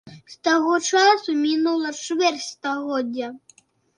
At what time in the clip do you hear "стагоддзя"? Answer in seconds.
2.53-3.29